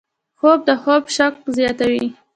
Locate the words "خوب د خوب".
0.39-1.03